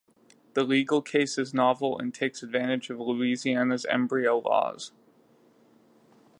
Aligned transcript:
The 0.55 0.63
legal 0.63 1.03
case 1.03 1.37
is 1.37 1.53
novel 1.53 1.99
and 1.99 2.11
takes 2.11 2.41
advantage 2.41 2.89
of 2.89 2.99
Louisiana's 2.99 3.85
embryo 3.85 4.39
laws. 4.39 4.91